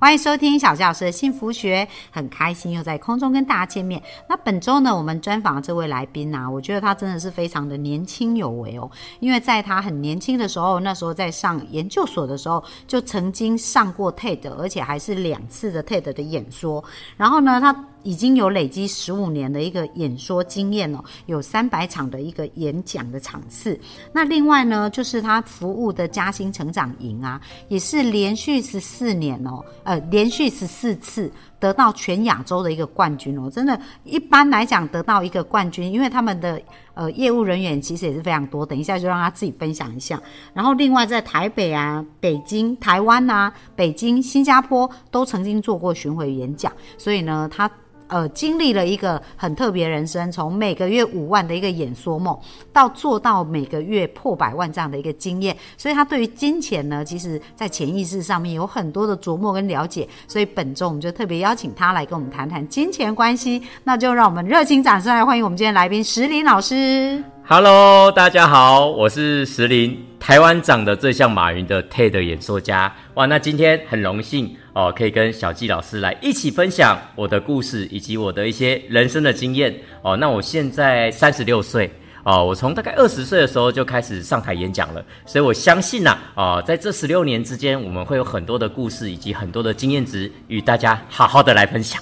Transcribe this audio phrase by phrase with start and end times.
[0.00, 4.02] 欢迎收听小教师的幸福学，很开心又在空中跟大家见面。
[4.26, 8.90] 那本周呢，我们专访这位来宾啊，我觉得他真的是非常的年轻有为哦。
[9.18, 16.82] 因为在他很年轻的时候，那时候在上研究所的时候，就曾经上过 TED，而且还是两次的 TED 的演说。
[17.18, 23.78] 然后呢，他已经有累积十五年的一个演说经验哦，有三百场的一个演讲的场次。
[24.14, 29.62] 那另外呢，就是他服务的嘉兴成长营啊，也是连续十四年哦。
[29.90, 36.62] 呃，连续十四次得到全亚洲的一个冠军哦，真的，一般来讲得到一个冠军，因为他们的
[36.94, 38.64] 呃业务人员其实也是非常多。
[38.64, 40.22] 等一下就让他自己分享一下。
[40.54, 47.68] 然后另外在台北啊、北京、台湾啊、北京、新加坡都曾经做过巡回演讲，所以呢，他。
[48.10, 52.36] 呃，经历了一个很特别人生，从每个月五万的一个演说梦，
[52.72, 60.08] 到做到每个月破百万这样的一个经验，所以他对于金钱呢，其实在潜意识上面有很多的琢磨跟了解。
[60.26, 63.62] 所以本周我们就特别邀请他来跟我们谈谈金钱关系。
[63.84, 67.22] 那就让我们热情掌声来欢迎我们今天来宾石林老师。
[67.46, 72.92] Hello，大家好，我是石林，台湾长得最像马云的 TED 演说家。
[73.14, 80.16] 哇，那今天很荣幸哦，可以跟小纪老师来一起分享我的故事以及我的一些人生的经验哦。
[80.16, 81.90] 那我现在三十六岁
[82.24, 92.00] 哦，我从大概二十岁的时候就开始上台演讲了，所以我相信呐，哦，在这十六年之间，我们会有很多的故事以及很多的经验值与大家好好的来分享。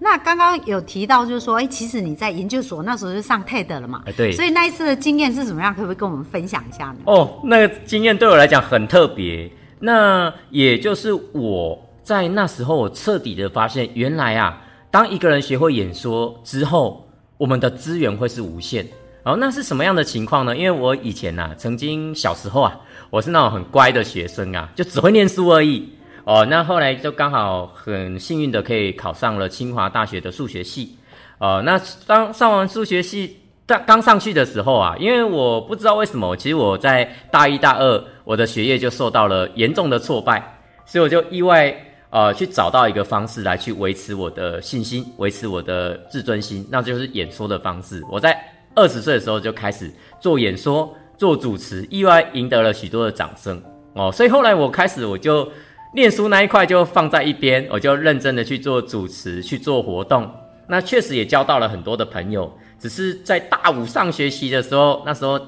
[0.00, 4.02] 那刚刚有提到，就是说，哎，其实你在研究所那时候就上 TED 了嘛？
[4.06, 4.32] 哎，对。
[4.32, 5.74] 所以那一次的经验是怎么样？
[5.74, 6.98] 可不可以跟我们分享一下呢？
[7.04, 9.50] 哦，那个经验对我来讲很特别。
[9.80, 14.58] 那也就是我在那时候，我彻底的发现，原来啊，
[14.90, 18.82] 当一个人学会演说之后，我们的资源会是无限。
[19.22, 20.56] 然后那是什么样的情况呢？
[20.56, 22.80] 因为我以前呐，曾经小时候啊，
[23.10, 25.86] 我是那种很乖的学生啊，就只会念书而已。
[26.24, 30.96] 哦，那后来就刚好很幸运的可以考上了清华大学的数学系，
[31.36, 33.36] 哦，那当上完数学系
[33.66, 48.02] 刚刚上去的时候啊，因为我不知道为什么，其实我在大一大二我的学业就受到了严重的挫败，所以我就意外呃去找到一个方式来去维持我的信心，维持我的自尊心，那就是演说的方式。
[48.10, 48.38] 我在
[48.74, 53.62] 二十岁的时候就开始做演说、做主持，意外赢得了许多的掌声
[53.94, 55.50] 哦，所以后来我开始我就。
[55.94, 60.30] 念书那一块就放在一边，我就认真的去做主持，去做活动。
[60.68, 62.52] 那确实也交到了很多的朋友。
[62.78, 65.40] 只是在大五上学期的时候，那时候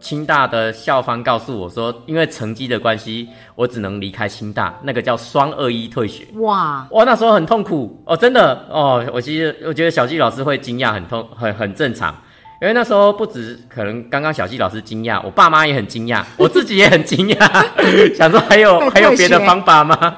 [0.00, 6.26] 清大的校方告诉我说，因为成绩的关系，我只能离开清大，那个叫双二一退学。
[6.34, 9.04] 哇哇，那时候很痛苦哦，真的哦。
[9.12, 12.14] 我其实我觉得小纪老师会惊讶，很痛，很很正常。
[12.62, 20.16] 因为那时候不止可能刚刚小纪老师惊讶，我爸妈也很惊讶， 我自己也很惊讶，想说还有还有别的方法吗？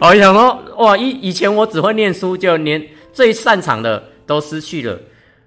[0.00, 2.80] 我想说哇，以以前我只会念书，就连
[3.12, 4.96] 最擅长的都失去了，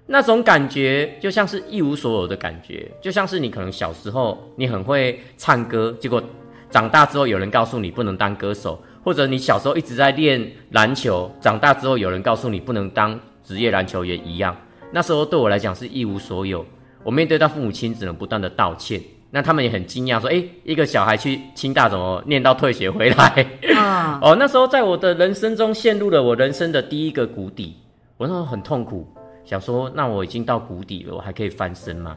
[0.06, 6.22] 那种感觉就像是一无所有的感觉，就像是你可能小时候你很会唱歌，结果
[6.70, 14.56] 长大之后有人告诉你不能当歌手，或者你小时候一直在练篮球，长大之后有人告诉你不能当职业篮球员一样。
[14.92, 16.64] 那时候对我来讲是一无所有，
[17.02, 19.00] 我面对到父母亲只能不断的道歉，
[19.30, 23.46] 那他们也很惊讶，说：“哎，一个小孩去清大怎么念到退学回来？”
[23.76, 27.74] 啊， 哦，那时候在我的人生中陷入了我人生的第一个谷底，
[28.16, 29.06] 我那时候很痛苦，
[29.46, 32.14] 想说：“那我已经到谷底了，我还可以翻身吗？”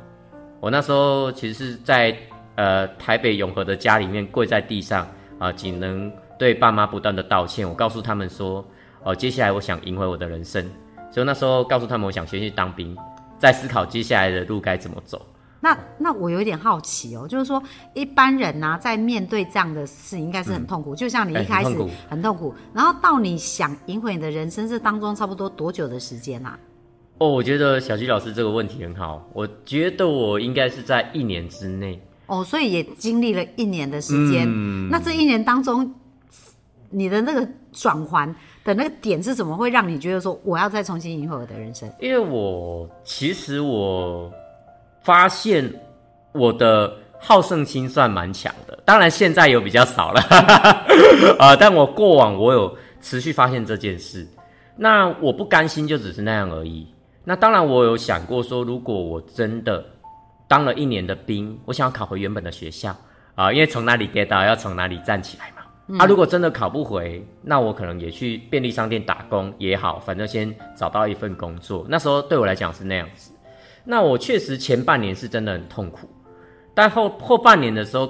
[0.60, 2.14] 我那时候其实是在
[2.56, 5.08] 呃台北永和的家里面跪在地上
[5.38, 7.70] 啊，仅能对爸妈不断的道歉。
[7.70, 8.66] 我告诉他们说
[9.06, 10.70] ：“哦，接下来我想赢回我的人生。”
[11.12, 12.98] 所以那时候告诉他们，我想先去当兵，
[13.38, 15.26] 再思考接下来的路该怎么走。
[15.62, 17.62] 那那我有一点好奇哦，就是说
[17.94, 20.96] 一般人呢，在面对这样的事，应该是很痛苦。
[20.96, 21.70] 就像你一开始
[22.10, 26.58] 很痛苦，然后到你想赢回你的人生，这当中差不多多久的时间啊？
[27.20, 29.30] 哦，我觉得小吉老师这个问题很好。
[29.34, 32.02] 我觉得我应该是在一年之内。
[32.26, 34.48] 哦，所以也经历了一年的时间。
[34.90, 35.94] 那这一年当中，
[36.90, 38.36] 你的那个转环。
[38.62, 41.90] 的那个点是怎么会让你觉得说我要再重新迎合我的人生？
[42.00, 44.32] 因为我其实我
[45.02, 45.68] 发现
[46.34, 50.22] 我的好胜心算蛮强的，当然现在有比较少了
[51.40, 54.28] 啊，但我过往我有持续发现这件事。
[54.76, 56.86] 那我不甘心就只是那样而已。
[57.24, 59.86] 那当然我有想过说，如果我真的
[60.48, 62.96] 当了一年的兵，我想要考回原本的学校。
[63.36, 66.00] 啊，因为从哪里跌倒要从哪里站起来嘛。
[66.00, 71.86] 啊，如果真的考不回，那我可能也去便利商店打工也好，反正先找到一份工作。
[71.88, 73.32] 那时候对我来讲是那样子。
[73.86, 76.10] 那我确实前半年是真的很痛苦，
[76.74, 78.10] 但后后半年的时候，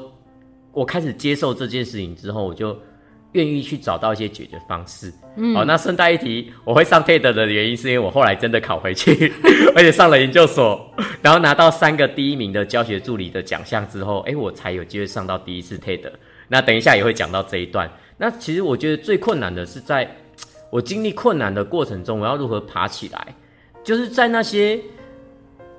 [0.72, 2.78] 我开始接受这件事情之后，我就。
[3.34, 5.14] 愿意去找到一些解决方式。
[5.36, 9.32] 嗯，好，那顺带一提，我会上 TED 的原因是因为我后来真的考回去，
[9.76, 10.90] 而且上了研究所，
[11.22, 16.10] 然后拿到三个第一名的教学助理的奖项之后，哎，我才有机会上到第一次 TED。
[16.48, 17.90] 那等一下也会讲到这一段。
[18.18, 20.10] 那其实我觉得最困难的是在
[20.72, 23.36] 我经历困难的过程中，我要如何爬起来？
[23.84, 24.80] 就是在那些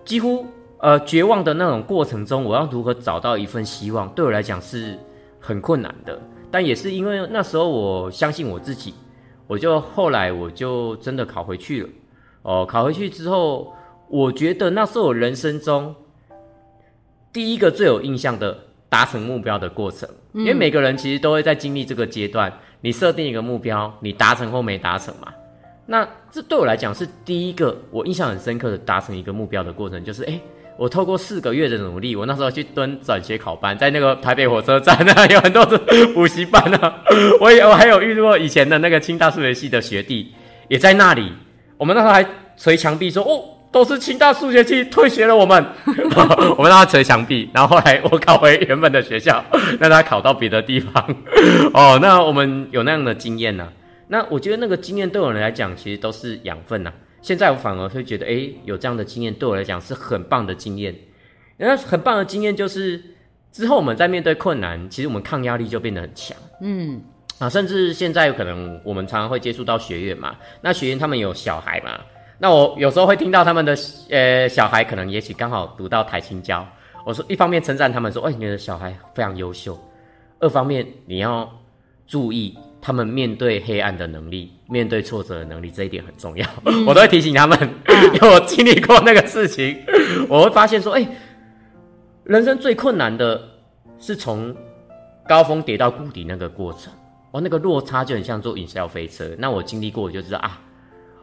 [0.04, 0.46] 几乎
[0.78, 4.08] 呃绝望的那种过程中，我要如何找到一份希望？
[4.10, 4.98] 对我来讲是
[5.38, 6.20] 很困难的。
[6.50, 8.94] 但也是因为那时候我相信我自己，
[9.46, 11.88] 我就后来我就真的考回去了。
[12.42, 13.72] 哦，考回去之后，
[14.08, 15.94] 我觉得那是我人生中
[17.32, 18.58] 第一个最有印象的
[18.88, 20.08] 达成目标的过程。
[20.32, 25.32] 因为每个人其实都会在经历这个阶段，你设定一个目标，你达成或没达成嘛。
[25.86, 30.40] 那这对我来讲是第一个我印象很深刻的达成一个目标的过程，就是哎。
[30.80, 35.76] 我透过四个月的努力，我那时候去蹲转学考班，在那个台北火车站啊，有很多的
[36.14, 36.94] 补习班啊。
[37.38, 40.32] 我也我还有遇到以前的那个清大数学系的学弟，
[40.68, 41.30] 也在那里。
[41.76, 45.62] 我们那时候还捶墙壁说：“哦，都是清大数学系退学了。”我们，
[46.56, 47.50] 我们让他捶墙壁。
[47.52, 49.44] 然后后来我考回原本的学校，
[49.78, 51.14] 让他考到别的地方。
[51.74, 53.68] 哦，那我们有那样的经验呢。
[54.08, 56.90] 那我觉得那个经验对我们来讲，其实都是养分呐。
[57.22, 60.94] 现在我反而会觉得，哎，有这样的经验对我来讲是很棒的经验。
[61.56, 63.02] 那很棒的经验就是，
[63.52, 66.34] 之后我们在面对困难，其实我们抗压力就变得很强。
[66.62, 67.02] 嗯，
[67.38, 72.00] 啊，甚至现在可能我们常常会接触到学员嘛，那学员他们有小孩嘛，
[72.38, 73.76] 那我有时候会听到他们的
[74.08, 76.66] 呃小孩可能也许刚好读到台青教，
[77.04, 79.74] 我说一方面称赞他们说，哎，你的小孩非常优秀；
[80.38, 81.46] 二方面你要
[82.06, 82.56] 注意。
[82.80, 86.46] 他们面对黑暗的能力，面对挫折的能力，这一点很重要。
[86.86, 87.58] 我都会提醒他们，
[88.14, 89.78] 因为我经历过那个事情，
[90.28, 91.06] 我会发现说，哎，
[92.24, 93.40] 人生最困难的
[93.98, 94.54] 是从
[95.28, 96.92] 高峰跌到谷底那个过程，
[97.32, 99.30] 哦，那个落差就很像坐云霄飞车。
[99.38, 100.60] 那我经历过，我就知道啊。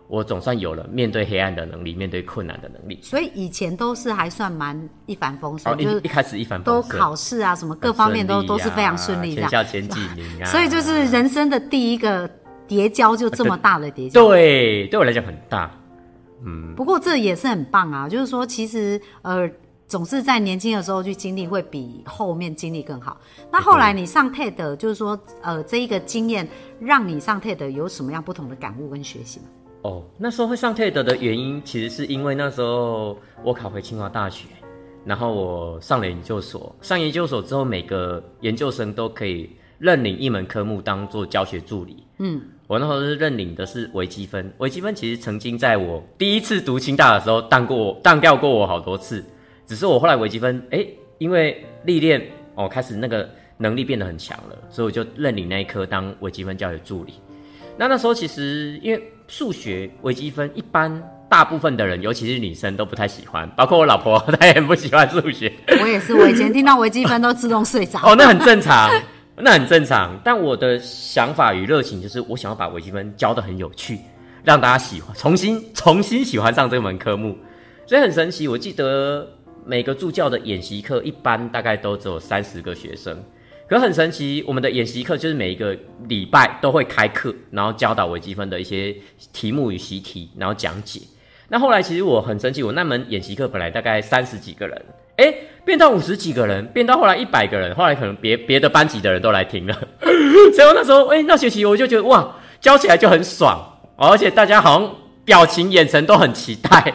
[0.07, 2.97] 我总算有了面对黑暗的能力，面对困难的能力。
[3.03, 10.45] 所以以前都是还算蛮一帆风顺，就是一开始一帆风顺，都考试啊什么各方面都都是非常顺利，全校前几名啊。
[10.45, 12.29] 所以就是人生的第一个
[12.67, 15.69] 叠交就这么大的叠交，对，对我来讲很大。
[16.45, 19.49] 嗯，不过这也是很棒啊，就是说其实呃
[19.87, 23.19] 总是在年轻的时候去经历，会比后面经历更好。
[23.51, 26.47] 那后来你上 TED，就是说呃这一个经验
[26.79, 29.47] 让你上 TED 有什么样不同的感悟跟学习吗？
[29.83, 34.47] 哦，那时候会上 TED 的原因，其实是因为那时候我考回清华大学，
[35.05, 36.75] 然后我上了研究所。
[36.81, 42.03] 上研究所之后，每个研究生都可以认领一门科目当做教学助理。
[42.17, 44.51] 嗯，我那时候是认领的是微积分。
[44.57, 49.23] 微积分其实曾经在我第一次读清大的时候当过当掉过我好多次，
[49.65, 50.85] 只是我后来微积分哎，
[51.19, 52.21] 因为历练
[52.55, 57.13] 哦，开始那个能力变得很强了，所以我就认领那一科当微积分教学助理。
[57.77, 65.51] 那那时候其实因为数学微积分一般大部分的人，尤其是女生都不太喜欢，包括我老婆，她也很不喜欢数学。
[65.81, 67.99] 我也是，我以前听到微积分都自动睡着。
[68.07, 68.89] 哦，那很正常，
[69.35, 70.17] 那很正常。
[70.23, 73.99] 但我的想法与热情就是，我想要把微积分教的很有趣，
[74.43, 77.37] 让大家喜欢，重新重新喜欢上这门科目。
[77.85, 79.27] 所以很神奇，我记得
[79.65, 83.21] 每个助教的演习课一般大概都只有三十个学生。
[83.69, 88.95] 可很神奇，我们的演习课就是每一个礼拜都会开课，然后教导微积分的一些
[89.33, 91.01] 题目与习题，然后讲解。
[91.49, 94.85] 那后来其实我很神奇，我那门演习课本来大概三十几个人，
[95.17, 95.33] 哎，
[95.65, 99.73] 变到五十几个人，变到后来一百个人，后来可能别别的班级的人都来听了。
[100.55, 103.61] 所以那时候，哎，那学期我就觉得哇，教起来就很爽，
[103.97, 104.95] 而且大家好像
[105.25, 106.93] 表情眼神都很期待，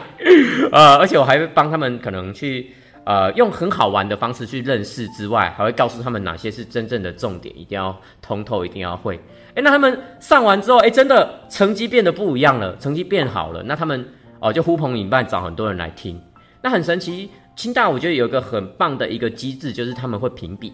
[0.71, 2.73] 呃，而且我还帮他们可能去。
[3.05, 9.19] 呃，用很好玩的方式去认识之外，还会告诉他们哪些是真正的重点，一定要通透，一定要会。
[9.55, 13.61] 哎，那他们上完之后，哎，真的成绩变得不一样了，成绩变好了。
[13.63, 14.05] 那他们
[14.39, 16.21] 哦，就呼朋引伴，找很多人来听。
[16.61, 20.71] 那很神奇，清大我觉得有一个很棒的一个机制，就是他们会评比。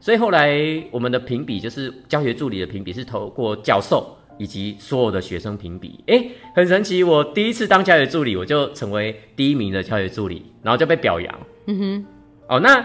[0.00, 0.60] 所以后来
[0.90, 4.16] 我们的评比，就是教学助理的评比，是透过教授。
[4.38, 7.02] 以及所有的学生评比，哎，很神奇。
[7.02, 11.38] 我第一次当教学助理，我就成为第一名的教学助理，然后就被表扬。
[11.70, 12.06] 嗯哼，
[12.48, 12.84] 哦，那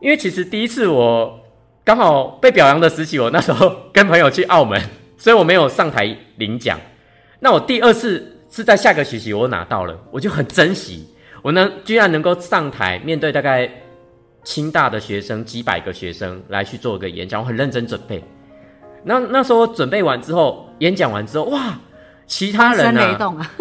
[0.00, 1.38] 因为其实第一次我
[1.84, 4.80] 刚好被表扬的时期，我那时候跟朋友去澳门，
[5.18, 6.78] 所以我没有上台领奖。
[7.40, 11.06] 那我第二次是在下个学期我拿到了，我就很珍惜，
[11.42, 13.70] 我能居然能够上台面对大概
[14.44, 18.24] 清大的学生几百个学生来去做一个演讲，我很认真准备。
[19.04, 21.78] 那那时候准备完之后，演讲完之后，哇，
[22.26, 23.16] 其他人啊，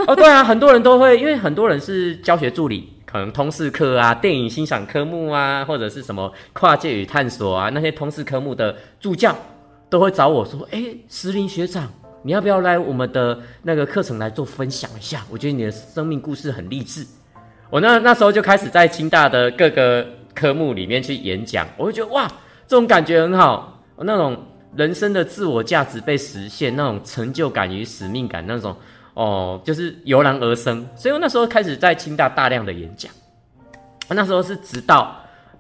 [0.08, 9.36] 哦，对啊，很多人都会，因为很多人是教学助理，可能通识课啊、电影欣赏科目啊，或者是什么跨界与探索啊，那些通识科目的助教
[9.90, 15.26] 都会找我说：“哎，石林学长，你要不要来我们的那个课程来做分享一下？
[15.32, 17.04] 我觉得你的生命故事很励志。”
[17.72, 22.28] 我那那时候就开始在清大的各个科目里面去演讲，我就觉得哇，
[22.68, 24.38] 这种感觉很好，那种。
[24.76, 28.78] 人生的自我价值被实现，那种成就感与使命感，那种
[29.20, 30.88] 哦，就是油然而生。
[30.96, 33.12] 所以我那时候开始在清大大量的演讲。
[34.08, 35.14] 那时候是直到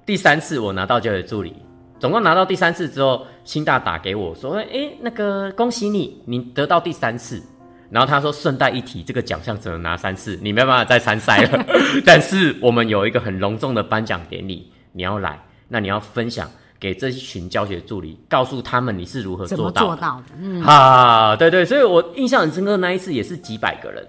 [0.06, 1.54] 第三次我拿到教学助理，
[2.00, 7.44] 总共拿到第三次之后，清大打给我说：“哎，那个恭喜你，你得到第三次。”
[7.92, 11.66] 然后他说：“顺带一提，这个奖项只能拿三次，你没办法再参赛了。
[12.06, 15.38] 但是我们有一个很隆重的颁奖典礼，你要来，
[15.68, 20.24] 那你要分享。”给这一群教学助理，告诉他们你是如何做到的。
[20.40, 22.78] 嗯，哈，对对，所以我印象很深刻。
[22.78, 24.06] 那一次也是几百个人，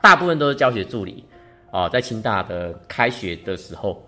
[0.00, 1.24] 大部分都是教学助理
[1.72, 1.90] 哦。
[1.92, 4.06] 在清大的开学的时候，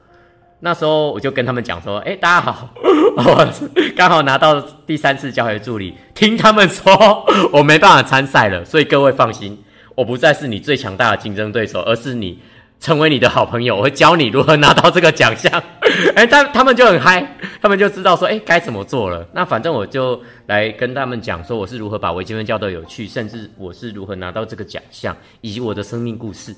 [0.61, 2.71] 那时候我就跟他们讲说：“哎，大家好，
[3.16, 3.49] 我
[3.97, 9.59] 刚好拿到第三次教学助理，听他们说我没办法参赛了，所以各位放心，
[9.97, 12.38] 我不再是你最强大的竞争对手，而是你。”
[12.81, 15.62] 成为你的好朋友，我会教你如何拿到这个奖项。
[16.14, 17.26] 哎，他他们就很嗨，
[17.62, 19.26] 他们就知道说，哎，该怎么做了。
[19.33, 26.54] 那反正我就来跟他们讲说，我是如何把微积分教的有趣，甚至我是如何拿到这个奖项，以及我的生命故事。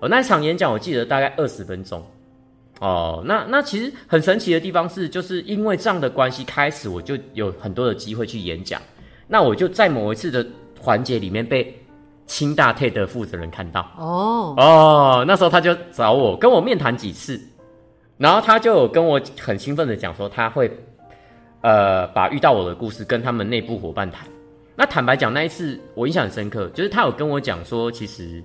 [0.00, 2.04] 哦，那一场演讲我记得大概二十分钟。
[2.80, 8.80] 哦，那那其实很神奇的地方是，就是因为这样的关系，开始我就有很多的机会去演讲。
[9.28, 10.44] 那我就在某一次的
[10.80, 11.79] 环节里面被。
[12.30, 17.40] 清大 TED 的负责人看到哦哦，那时候他就找我跟我面谈几次，
[18.16, 20.70] 然后他就有跟我很兴奋的讲说他会
[21.60, 24.24] 呃把遇到我的故事跟他们内部伙伴谈。
[24.76, 28.40] 那坦白讲那一次我印象很深刻，就是他有跟我讲说其实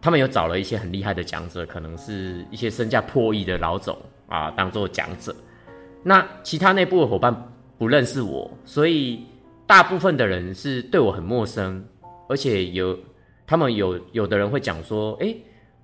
[0.00, 3.94] 他们有找了一些很厉害的讲者，可能是一些身价破亿的老总
[4.26, 5.36] 啊当做讲者。
[6.02, 7.30] 那其他内部的伙伴
[7.76, 9.22] 不认识我，所以
[9.66, 11.84] 大部分的人是对我很陌生。
[12.32, 12.98] 而且有，
[13.46, 15.34] 他们有有的人会讲说，哎，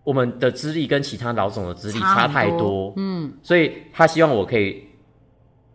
[0.02, 4.82] 我们的资历跟其他老总的资历差太多，嗯，所以他希望我可以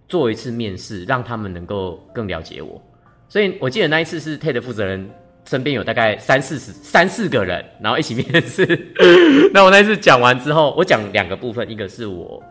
[0.07, 2.81] 做一次面试，让他们能够更了解我。
[3.29, 5.07] 所以我记得那一次是 TED 负责人
[5.45, 8.65] 身边有大概三四十三四个人，然后一起面试。
[9.53, 12.41] 那我那一次讲完之后，我讲两个部分，一个是我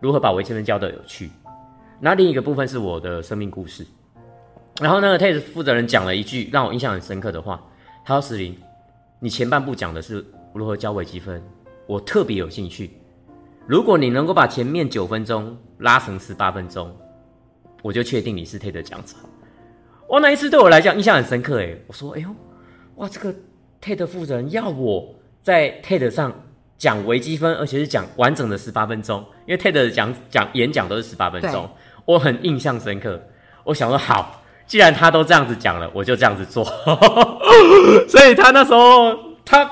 [0.00, 1.30] 如何把微积分教的有趣，
[2.00, 3.86] 那另一个部分是我的生命故事。
[4.80, 7.60] 然后那个 TED 负责人讲了一句让我印象很深刻的话，
[8.04, 8.56] 他说：“石林，
[9.18, 11.42] 你前半部讲的是如何教微积分，
[11.86, 12.92] 我特别有兴趣。
[13.66, 16.96] 如果你能够把前面九分钟拉成十八分钟，
[17.82, 19.16] 我就确定你是 TED 讲者。”
[20.10, 21.82] 哇，那一次对我来讲印象很深刻诶。
[21.88, 22.28] 我说：“哎呦，
[22.94, 23.34] 哇，这个
[23.82, 26.32] TED 负责人要我在 TED 上
[26.76, 31.68] 讲微积分，而且是讲完整的十八分钟，因为 TED 讲讲演讲都是十八分钟，
[32.06, 33.20] 我很印象深刻。
[33.64, 36.62] 我想说好。”既然他都这样子讲了，我就这样子做。
[38.06, 39.68] 所以他那时候他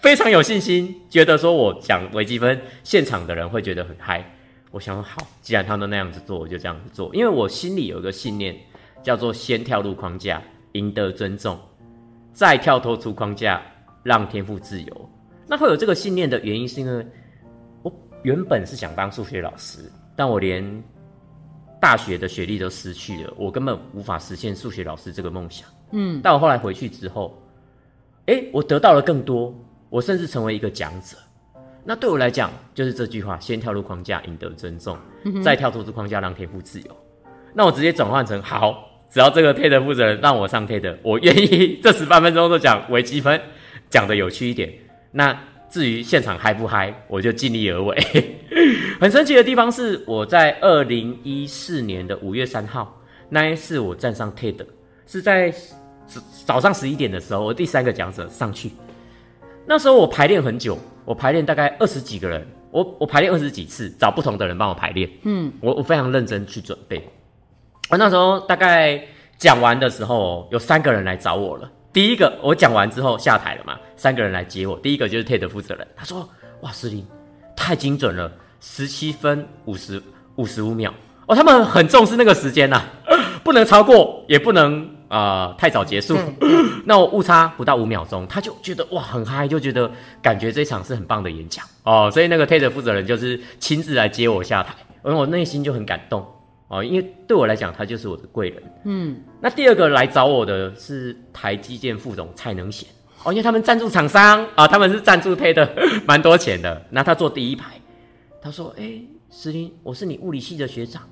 [0.00, 4.28] 非常有信心，觉得说我讲微积分，现场的人会觉得很嗨。
[4.72, 7.14] 我想说好，既然他都那样子做，我就这样子做。
[7.14, 8.56] 因为我心里有一个信念，
[9.00, 11.56] 叫做先跳入框架，赢得尊重，
[12.32, 13.62] 再跳脱出框架，
[14.02, 15.10] 让天赋自由。
[15.46, 17.06] 那会有这个信念的原因，是因为
[17.82, 20.82] 我原本是想当数学老师，但我连。
[21.82, 25.68] 大学的学历都失去了，我根本无法实现数学老师这个梦想。
[25.90, 27.36] 嗯，但我后来回去之后，
[28.26, 29.52] 哎，我得到了更多，
[29.90, 31.16] 我甚至成为一个讲者。
[31.82, 34.94] 那对我来讲，就是这句话：先跳入框架，赢得尊重；
[35.42, 36.96] 再跳出这框架，让天赋自由。
[37.52, 43.40] 那我直接转换成：好，只要这个 TED 负责人让我上 TED，我愿意这十八分钟都讲微积分，
[43.90, 44.72] 讲的有趣一点。
[45.10, 45.36] 那
[45.72, 47.96] 至于现场嗨不嗨，我就尽力而为。
[49.00, 53.00] 很神奇的地方是，我在二零一四年的五月三号
[53.30, 54.66] 那一次，我站上 TED，
[55.06, 55.50] 是在
[56.44, 58.70] 早上十一点的时候，我第三个讲者上去。
[59.66, 60.76] 那时候我排练很久，
[61.06, 65.08] 我排练大概二十几个人，我我排练二十几次，找不同的人帮我排练。
[65.22, 67.02] 嗯，我我非常认真去准备。
[67.88, 69.02] 我那时候大概
[69.38, 71.70] 讲完的时候，有三个人来找我了。
[71.92, 74.78] 第一个，我讲完之后下台了嘛，三个人来接我。
[74.78, 76.26] 第一个就是 TED 负责人，他说
[76.62, 77.06] ：“哇，司令
[77.54, 80.02] 太精准了，十七分五十
[80.36, 80.92] 五十五秒
[81.26, 82.82] 哦，他们很重视那个时间呐，
[83.44, 86.16] 不能超过，也不能啊太早结束。
[86.86, 89.90] 那我误差不到五秒钟，他就觉得哇很嗨，就觉得
[90.22, 92.10] 感觉这场是很棒的演讲哦。
[92.10, 96.26] 所以那个 TED 负责人就是亲自来接我下台，而我内心就很感动
[96.72, 98.62] 哦，因为对我来讲，他就是我的贵人。
[98.84, 102.88] 嗯，那第二个来找我的是台积电副总蔡能贤
[103.24, 105.70] 哦，因为他们赞助厂商啊，他们是赞助配的
[106.06, 106.82] 蛮多钱的。
[106.88, 107.74] 那他坐第一排，
[108.40, 108.98] 他说：“哎，
[109.30, 111.02] 石林，我是你物理系的学长，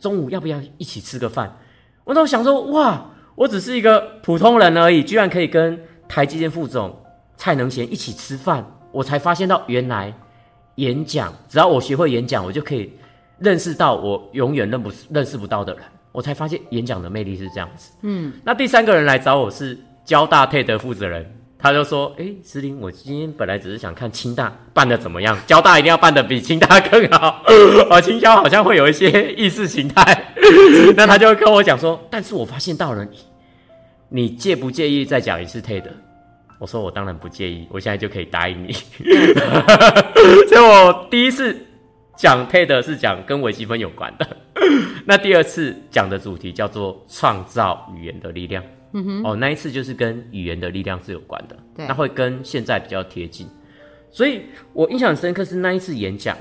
[0.00, 1.58] 中午要不要一起吃个饭？”
[2.04, 5.78] 我都想说，哇，我只是一个普通人而已，居然可以跟
[6.08, 6.98] 台积电副总
[7.36, 10.12] 蔡能贤一起吃饭，我才发现到原来
[10.76, 12.90] 演讲，只要我学会演讲，我就可以
[13.42, 15.82] 认识到我永远认不认识不到的人，
[16.12, 17.90] 我才发现演讲的魅力是这样子。
[18.02, 21.24] 嗯，那第三个人来找我是交大配的负责人，
[21.58, 27.42] 他就说：“哎，石林，我今天本来只是想看清大办的怎么样，交大一定要办的比清大更好。
[27.90, 30.32] 哦，清交好像会有一些意识形态。
[30.96, 33.18] ”那他就跟我讲说：“但是我发现到了你，
[34.08, 35.84] 你介不介意再讲一次 TED？”
[36.58, 38.72] 我说：“我当然不介意，我现在就可以答应你。”
[40.48, 41.56] 所以，我第一次
[42.16, 44.36] 讲 TED 是讲跟微积分有关的。
[45.06, 48.62] 那第二次讲的主题叫做创造语言的力量。
[48.92, 51.56] 嗯哼，哦，那一次就是跟语言的力量是有关的。
[51.74, 53.46] 对，那会跟现在比较贴近。
[54.10, 54.42] 所以
[54.72, 56.36] 我印象深刻是那一次演讲。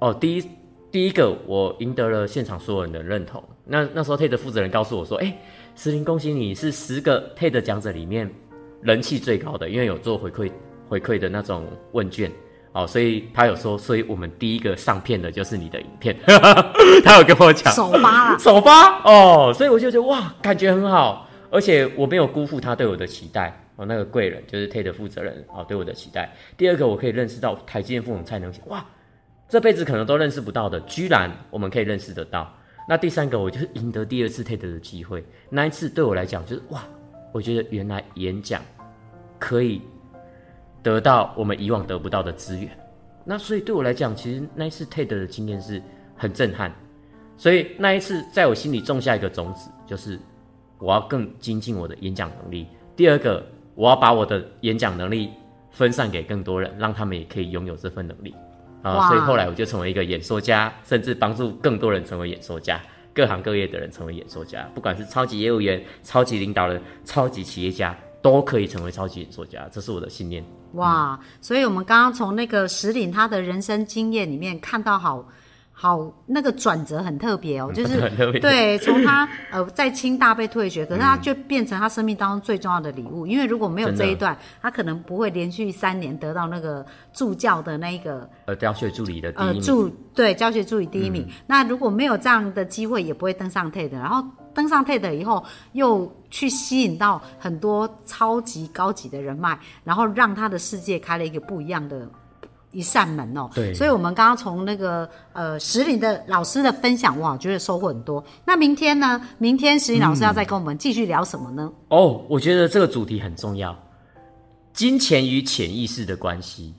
[0.00, 0.44] 哦，第一。
[0.90, 3.44] 第一个，我赢得了现场所有人的认同。
[3.66, 5.36] 那那时候 TED 负责人告诉我说：“哎，
[5.76, 8.26] 石林，恭喜你是十个 TED 讲者里面
[8.80, 10.50] 人气最高的，因为有做回馈
[10.88, 12.32] 回馈的那种问卷
[12.78, 16.16] 哦，所以他有说，所以我们第一个上片的就是你的影片。
[17.04, 23.84] 他有跟我讲首发了，首发 哦，所以我就觉得哇，感觉很好，而且我没有辜负他对我的期待哦。
[23.86, 26.32] 那个贵人就是 TED 负责人哦，对我的期待。
[26.56, 28.84] 第二个，我可以认识到台积电副总蔡能哇。”
[29.48, 32.54] 这辈子可能都认识不到的，居然我们可以认识得到。
[32.86, 35.24] 那第三个，我就是赢得第二次 TED 的机会。
[35.48, 36.84] 那一次对我来讲，就是哇，
[37.32, 38.60] 我觉得原来演讲
[39.38, 39.80] 可以
[40.82, 42.68] 得到我们以往得不到的资源。
[43.24, 45.82] 那所以对我来讲，其实那一次 TED 的经验是
[46.16, 46.74] 很震撼。
[47.36, 50.18] 所以那一次在我心里种下一个种子，就是
[50.78, 52.66] 我要更精进我的演讲能力。
[52.96, 55.30] 第二个，我要把我的演讲能力
[55.70, 58.34] 分散给更多人，让他们也可以拥有这份能力。
[58.82, 62.80] 啊，所以后来我就成为一个演说家，甚至帮助更多人成为演说家，
[63.14, 70.44] 各行各业的人成为演说家，不管是超级业务员、超级领导人、超级企业家，都可以成为超级演说家，这是我的信念。
[70.72, 75.24] 哇，所以我们刚刚从那个石岭他的人生经验里面看到好。
[75.80, 78.00] 好，那个转折很特别哦，就是
[78.40, 91.24] 对， 从他呃在清大被退学，可是他就变成他生命当中最重要的礼物，因为如果没有这一段，他可能不会连续三年得到那个助教的那一个呃教学助理的第一名，助对教学助理第一名。
[91.46, 94.20] 那如果没有这样的机会，也不会登上 TED，然后
[94.58, 102.08] 登上 TED 以后，又去吸引到很多超级高级的人脉，然后让他的世界开了一个不一样的。
[102.70, 108.22] 一扇门哦，对，所以我们刚刚从那个呃石林的老师的分享，哇，觉得收获很多。
[108.44, 109.18] 那明天呢？
[109.38, 111.72] 明天石林老师要再跟我们继续聊什么呢？
[111.88, 113.74] 哦，我觉得这个主题很重要，
[114.74, 116.74] 金钱与潜意识的关系。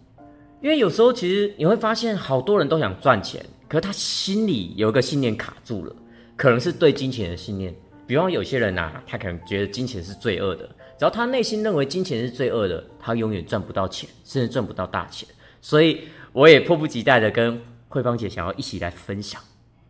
[0.61, 5.95] 因为有时候其实你会发现，好多人都想赚钱，可是他心里有一个信念卡住了，
[6.39, 7.75] 可能是对金钱的信念。
[8.07, 10.65] 比方有些人呐，他可能觉得金钱是罪恶的，
[10.97, 15.27] 只要他内心认为金钱是罪恶的，他永远赚不到钱，甚至赚不到大钱。
[15.59, 19.41] 所以我也迫不及待的跟慧芳姐想要一起来分享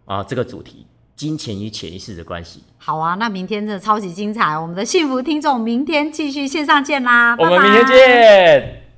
[0.06, 2.64] 啊这个主题：金钱与潜意识的关系。
[2.80, 7.36] 好啊，那明天真的超级精彩，我们的幸福听众明天继续线上见啦！
[7.38, 8.89] 我们明天见。